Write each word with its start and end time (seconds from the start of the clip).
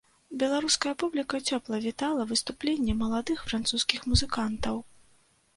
Беларуская 0.43 0.93
публіка 1.03 1.41
цёпла 1.49 1.79
вітала 1.83 2.27
выступленне 2.31 2.97
маладых 3.03 3.45
французскіх 3.53 4.09
музыкантаў. 4.15 4.83